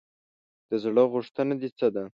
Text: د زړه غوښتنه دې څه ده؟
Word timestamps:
د 0.69 0.71
زړه 0.83 1.03
غوښتنه 1.11 1.53
دې 1.61 1.69
څه 1.77 1.87
ده؟ 1.95 2.03